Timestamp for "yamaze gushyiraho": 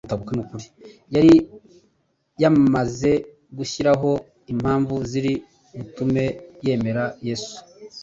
2.41-4.11